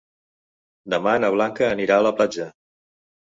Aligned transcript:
Demà 0.93 1.13
na 1.25 1.29
Blanca 1.35 1.67
anirà 1.75 1.99
a 2.01 2.05
la 2.07 2.13
platja. 2.21 2.49